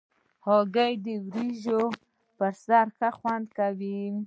هګۍ 0.45 0.93
د 1.05 1.07
وریجو 1.27 1.81
پر 2.37 2.53
سر 2.65 2.85
ښه 2.97 3.09
خوند 3.17 3.47
کوي. 3.57 3.99